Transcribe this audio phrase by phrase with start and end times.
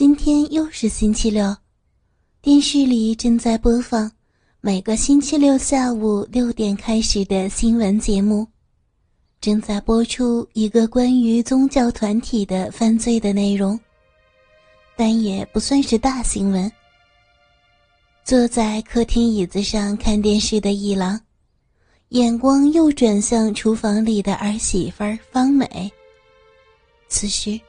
[0.00, 1.54] 今天又是星期六，
[2.40, 4.10] 电视里正在播放
[4.62, 8.48] 每个星期六下午六点开始的新闻节目，
[9.42, 13.78] 正在播出一个关于宗教团体的犯罪的内容，
[14.96, 16.72] 但也不算是大新闻。
[18.24, 21.20] 坐在客厅椅子上看电视的一郎，
[22.08, 25.92] 眼光又转向厨房里的儿媳妇方美。
[27.10, 27.60] 此时。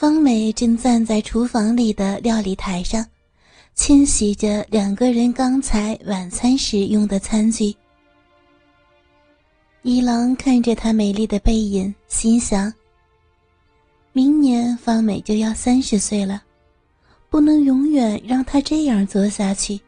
[0.00, 3.04] 方美正站在厨房里的料理台上，
[3.74, 7.76] 清洗着两个人刚才晚餐时用的餐具。
[9.82, 12.72] 一郎看着她美丽的背影，心想：
[14.14, 16.42] 明年方美就要三十岁了，
[17.28, 19.78] 不能永远让她这样做下去。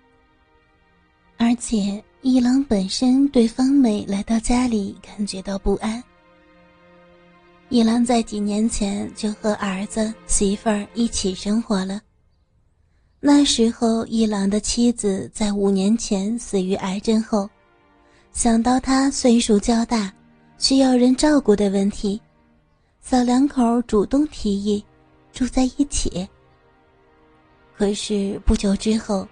[1.38, 6.04] 而且，一郎本身对方美来到家里感觉到不安。
[7.72, 12.02] 一郎在几年前就和儿子媳妇儿一起生活了。
[13.18, 17.48] 那时候，一郎的妻子在五年前死于癌症后，
[18.30, 20.12] 想到他岁数较大，
[20.58, 22.20] 需要人照顾的问题，
[23.00, 24.84] 小两口主动提议
[25.32, 26.28] 住在一起。
[27.74, 29.26] 可是不久之后，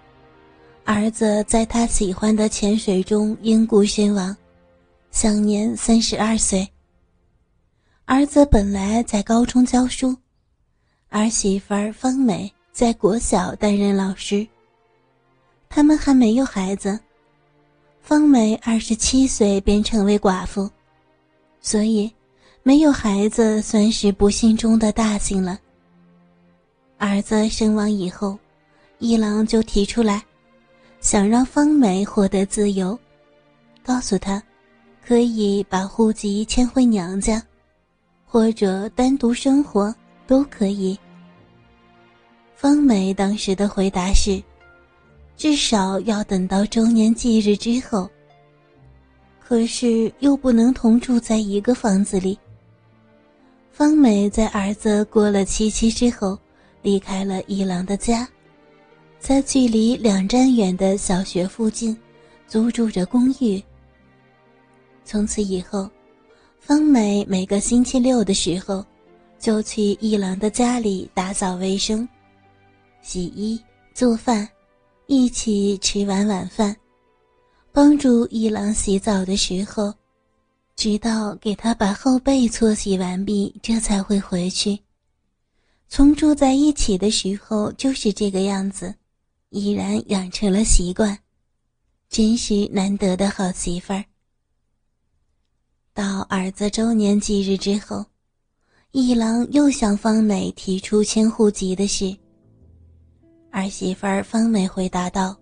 [0.83, 4.35] 儿子在他喜欢的潜水中因故身亡，
[5.11, 6.67] 享年三十二岁。
[8.05, 10.15] 儿子本来在高中教书，
[11.09, 14.45] 儿媳妇方美在国小担任老师。
[15.69, 16.99] 他们还没有孩子。
[18.01, 20.69] 方美二十七岁便成为寡妇，
[21.61, 22.11] 所以
[22.63, 25.57] 没有孩子算是不幸中的大幸了。
[26.97, 28.37] 儿子身亡以后，
[28.97, 30.21] 一郎就提出来，
[30.99, 32.99] 想让方美获得自由，
[33.83, 34.41] 告诉她，
[35.05, 37.41] 可以把户籍迁回娘家。
[38.31, 39.93] 或者单独生活
[40.25, 40.97] 都可以。
[42.55, 44.41] 方美当时的回答是
[45.35, 48.09] ：“至少要等到周年忌日之后。”
[49.37, 52.39] 可是又不能同住在一个房子里。
[53.69, 56.39] 方美在儿子过了七七之后，
[56.81, 58.25] 离开了一郎的家，
[59.19, 61.97] 在距离两站远的小学附近
[62.47, 63.61] 租住着公寓。
[65.03, 65.89] 从此以后。
[66.63, 68.85] 方美每个星期六的时候，
[69.39, 72.07] 就去一郎的家里打扫卫生、
[73.01, 73.59] 洗衣、
[73.95, 74.47] 做饭，
[75.07, 76.73] 一起吃完晚饭，
[77.71, 79.91] 帮助一郎洗澡的时候，
[80.75, 84.79] 直到给他把后背搓洗完毕，这才会回去。
[85.89, 88.93] 从住在一起的时候就是这个样子，
[89.49, 91.17] 依然养成了习惯，
[92.07, 94.05] 真是难得的好媳妇儿。
[95.93, 98.05] 到儿子周年忌日之后，
[98.91, 102.15] 一郎又向方美提出迁户籍的事。
[103.51, 105.35] 儿媳妇方美回答道：“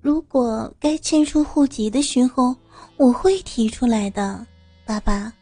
[0.00, 2.54] 如果该迁出户籍的时候，
[2.96, 4.46] 我会提出来的，
[4.86, 5.32] 爸爸。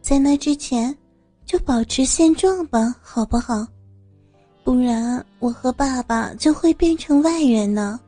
[0.00, 0.96] 在那之前，
[1.44, 3.66] 就保持现状吧，好不好？
[4.62, 7.98] 不然我和爸爸就会变成外人呢，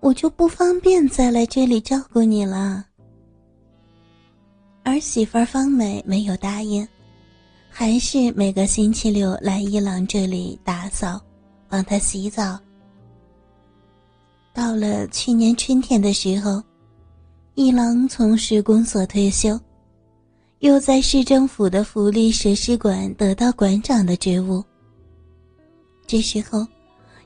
[0.00, 2.84] 我就不方便再来这里照顾你了。”
[4.88, 6.86] 儿媳妇方美没有答应，
[7.68, 11.20] 还是每个星期六来一郎这里打扫，
[11.68, 12.58] 帮他洗澡。
[14.54, 16.62] 到了去年春天的时候，
[17.54, 19.60] 一郎从市公所退休，
[20.60, 24.64] 又在市政府的福利设施馆得到馆长的职务。
[26.06, 26.66] 这时候，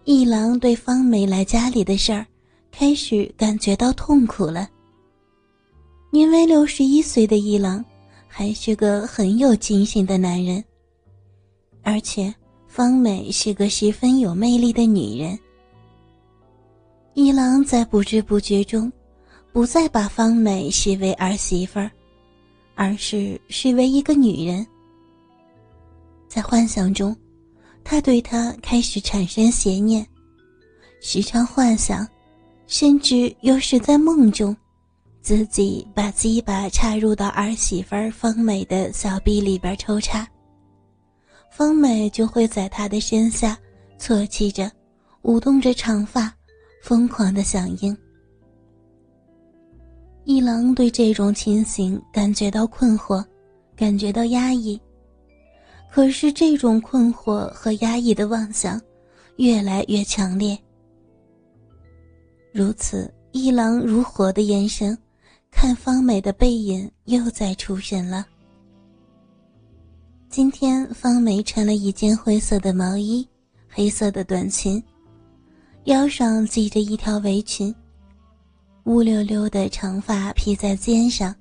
[0.02, 2.26] 一郎对方美来家里的事儿，
[2.72, 4.68] 开始感觉到痛苦了。
[6.14, 7.82] 年为六十一岁的一郎，
[8.28, 10.62] 还是个很有精神的男人。
[11.80, 12.32] 而且
[12.68, 15.38] 方美是个十分有魅力的女人。
[17.14, 18.92] 一郎在不知不觉中，
[19.54, 21.90] 不再把方美视为儿媳妇儿，
[22.74, 24.66] 而是视为一个女人。
[26.28, 27.16] 在幻想中，
[27.82, 30.06] 他对她开始产生邪念，
[31.00, 32.06] 时常幻想，
[32.66, 34.54] 甚至又是在梦中。
[35.22, 40.28] 自己把鸡巴插入到儿媳妇儿方美的小臂里边抽插，
[41.48, 43.56] 方美就会在他的身下
[44.00, 44.68] 啜泣着，
[45.22, 46.34] 舞动着长发，
[46.82, 47.96] 疯狂的响应。
[50.24, 53.24] 一郎对这种情形感觉到困惑，
[53.76, 54.80] 感觉到压抑。
[55.88, 58.80] 可是这种困惑和压抑的妄想
[59.36, 60.58] 越来越强烈。
[62.52, 64.98] 如此一郎如火的眼神。
[65.52, 68.26] 看方美的背影又在出神了。
[70.28, 73.24] 今天方美穿了一件灰色的毛衣，
[73.68, 74.82] 黑色的短裙，
[75.84, 77.72] 腰上系着一条围裙。
[78.84, 81.32] 乌溜溜的长发披在肩上，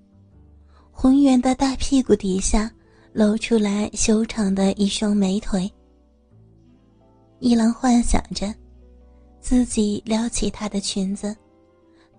[0.91, 2.71] 浑圆的大屁股底下
[3.13, 5.71] 露出来修长的一双美腿。
[7.39, 8.53] 一郎幻想着，
[9.39, 11.35] 自己撩起她的裙子，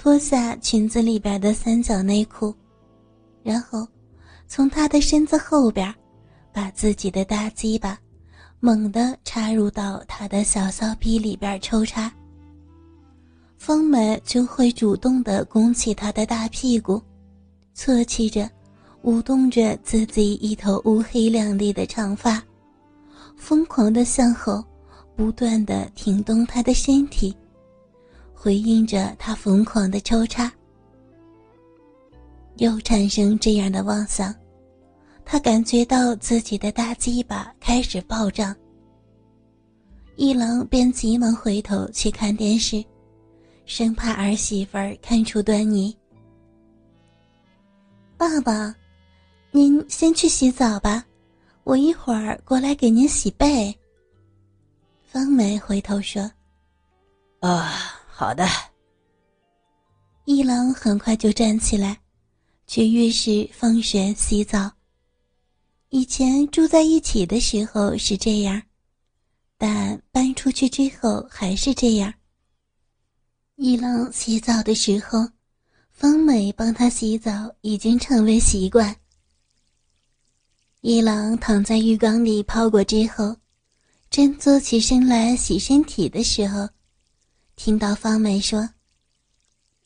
[0.02, 2.52] 脱下裙子里边的三角内裤，
[3.44, 3.86] 然后
[4.48, 5.94] 从她的身子后边，
[6.52, 7.96] 把自己的大鸡巴
[8.58, 12.12] 猛地插入到她的小骚逼里边抽插。
[13.56, 17.00] 方美就会主动地拱起她的大屁股，
[17.72, 18.50] 啜泣着，
[19.02, 22.42] 舞动着自己一头乌黑亮丽的长发，
[23.36, 24.64] 疯狂地向后，
[25.14, 27.32] 不断地挺动她的身体，
[28.42, 30.52] 回应着他疯狂的抽插。
[32.56, 34.34] 又产生这样的妄想，
[35.24, 38.52] 他感觉到自己的大鸡巴开始暴涨。
[40.16, 42.84] 一郎便急忙回头去看电视。
[43.64, 45.96] 生怕儿媳妇儿看出端倪。
[48.16, 48.74] 爸爸，
[49.52, 51.06] 您先去洗澡吧，
[51.62, 53.72] 我一会儿过来给您洗背。
[55.00, 56.28] 方梅回头说
[57.38, 58.46] ：“啊，好的。”
[60.24, 61.98] 一郎很快就站起来，
[62.66, 64.70] 去浴室放水洗澡。
[65.88, 68.62] 以前住在一起的时候是这样，
[69.58, 72.14] 但搬出去之后还是这样。
[73.56, 75.28] 一郎洗澡的时候，
[75.90, 78.96] 方美帮他洗澡已经成为习惯。
[80.80, 83.36] 一郎躺在浴缸里泡过之后，
[84.08, 86.68] 正坐起身来洗身体的时候，
[87.64, 88.70] 听到方美说：“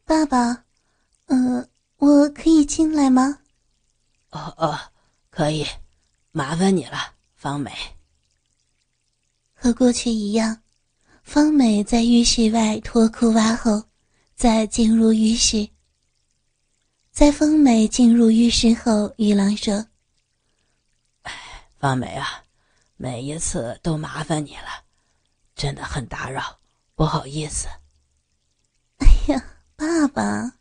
[0.06, 0.64] 爸爸，
[1.26, 1.68] 呃，
[1.98, 3.40] 我可以进来吗
[4.32, 4.80] ？”“哦哦，
[5.28, 5.66] 可以，
[6.32, 6.96] 麻烦你了，
[7.34, 7.70] 方美。”
[9.52, 10.62] 和过去一样。
[11.22, 13.84] 方美在浴室外脱裤袜后，
[14.34, 15.68] 再进入浴室。
[17.12, 19.86] 在方美进入浴室后，玉郎说
[21.24, 22.42] ：“哎，方美啊，
[22.96, 24.82] 每一次都麻烦你了，
[25.54, 26.58] 真的很打扰，
[26.96, 27.68] 不好意思。”
[28.98, 29.44] 哎呀，
[29.76, 30.58] 爸爸，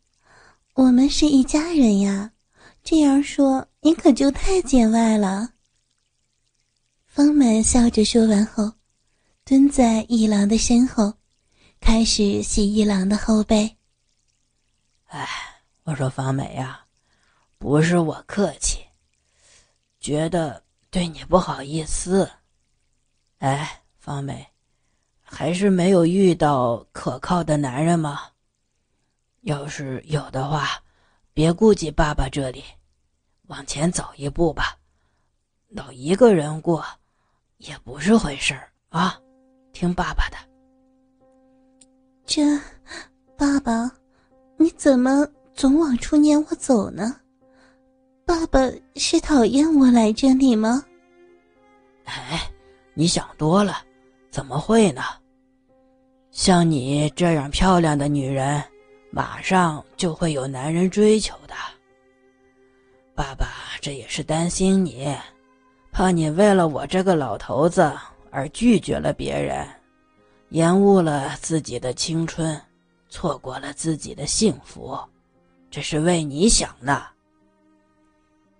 [0.76, 2.32] 我们是一家人呀，
[2.84, 5.54] 这样说你可就太见外了。
[7.08, 8.72] 方美笑着说完后。
[9.48, 11.14] 蹲在一郎的身后，
[11.80, 13.78] 开始洗一郎的后背。
[15.04, 15.28] 哎，
[15.84, 16.88] 我说方美呀，
[17.60, 18.80] 不是我客气，
[20.00, 22.28] 觉得对你不好意思。
[23.38, 24.48] 哎，方美，
[25.38, 28.22] 还是没有遇到可靠的男人吗？
[29.42, 30.82] 要是有的话，
[31.34, 32.64] 别顾及爸爸这里，
[33.48, 34.78] 往前走一步吧。
[35.68, 36.86] 老一个人过，
[37.58, 39.20] 也不是回事儿啊。
[39.74, 40.38] 听爸爸的。
[42.26, 42.42] 这，
[43.38, 43.92] 爸爸，
[44.56, 47.14] 你怎么总往出撵我走呢？
[48.26, 48.58] 爸爸
[48.96, 50.82] 是讨厌我来这里吗？
[52.06, 52.50] 哎，
[52.94, 53.84] 你想多了，
[54.32, 55.02] 怎么会呢？
[56.36, 58.62] 像你这样漂亮的女人，
[59.10, 61.54] 马上就会有男人追求的。
[63.16, 63.48] 爸爸
[63.80, 65.16] 这也是担心你，
[65.94, 67.90] 怕你为了我这个老头子。
[68.32, 69.65] 而拒绝了别人，
[70.50, 72.62] 延误了自己的青春，
[73.08, 75.00] 错过了自己的幸福，
[75.72, 77.01] 这是为你想呢。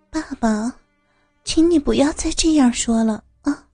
[0.08, 0.74] 爸爸，
[1.44, 3.66] 请你不要再这样说了啊！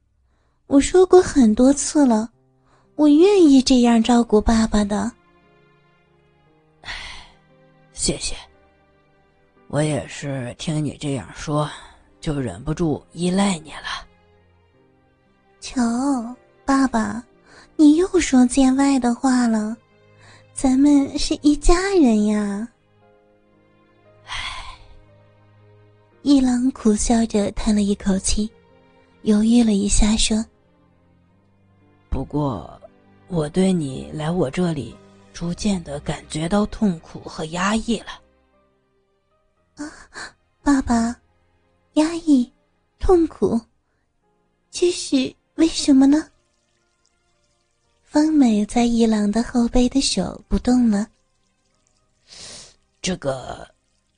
[0.67, 2.29] 我说过很多次了，
[2.95, 5.11] 我愿意这样照顾爸爸的。
[6.83, 6.93] 唉，
[7.93, 8.37] 谢谢。
[9.69, 11.69] 我也是听你这样说，
[12.21, 14.07] 就忍不住依赖你了。
[15.61, 15.81] 瞧，
[16.65, 17.25] 爸爸，
[17.77, 19.75] 你又说见外的话了，
[20.53, 22.69] 咱们是一家人呀。
[24.27, 24.77] 唉，
[26.21, 28.51] 一郎苦笑着叹了一口气，
[29.23, 30.45] 犹豫了一下，说
[32.11, 32.79] ：“不过，
[33.33, 34.95] 我对你来我这里，
[35.33, 38.21] 逐渐的感觉到痛苦和压抑了。”
[39.77, 39.91] 啊，
[40.63, 41.19] 爸爸，
[41.95, 42.53] 压抑，
[43.01, 43.59] 痛苦，
[44.71, 45.35] 这是。
[45.55, 46.29] 为什么呢？
[48.03, 51.07] 方美在一郎的后背的手不动了。
[53.01, 53.67] 这个，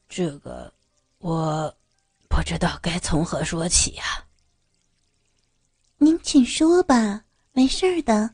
[0.09, 0.73] 这个，
[1.19, 1.73] 我
[2.29, 4.25] 不知道该从何说起呀。
[5.99, 8.34] 您请说吧，没事儿的。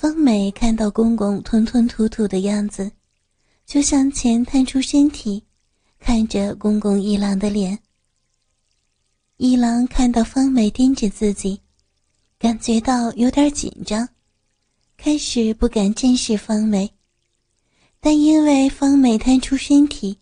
[0.00, 2.90] 方美看到公公吞吞吐吐的样子，
[3.66, 5.44] 就向前探出身体，
[5.98, 7.78] 看着公公一郎的脸。
[9.36, 11.60] 一郎看到方美盯着自己，
[12.38, 14.08] 感觉到有点紧张，
[14.96, 16.90] 开始不敢正视方美，
[18.00, 20.18] 但因为方美探出身体，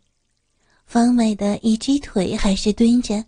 [0.87, 3.25] 方美的一只腿还是蹲着，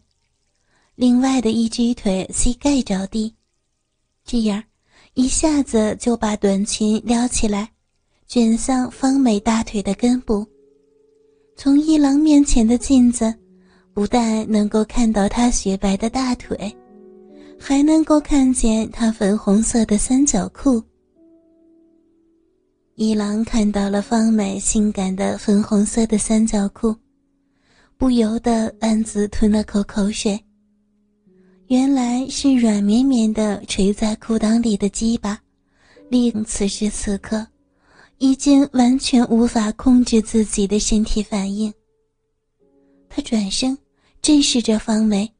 [0.97, 3.37] 另外的一只腿膝盖着地，
[4.25, 4.65] 这样
[5.21, 7.71] 一下子就把短裙撩起来，
[8.27, 10.47] 卷向方美大腿的根部。
[11.55, 13.35] 从一郎面前的镜子，
[13.93, 16.75] 不但能够看到他雪白的大腿，
[17.59, 20.83] 还能够看见他粉红色的三角裤。
[22.95, 26.97] 一郎看到了方美性感的粉红色的三角裤，
[27.99, 30.43] 不由得暗自吞了口口水。
[31.71, 35.41] 原来是软绵绵的垂在裤裆里的鸡巴，
[36.09, 37.47] 令此时此刻。
[38.19, 41.73] 已经完全无法控制自己的身体反应。
[43.09, 43.79] 他转身，
[44.21, 45.33] 正视着方梅，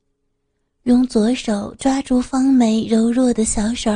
[0.85, 3.91] 用左手抓住方梅柔弱的小手，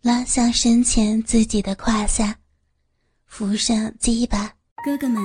[0.00, 2.38] 拉向身前自己的胯下，
[3.26, 4.54] 扶上鸡巴。
[4.84, 5.20] 哥哥们，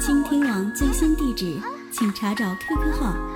[0.00, 1.60] 倾听网最新地址，
[1.92, 3.35] 请查找 QQ 号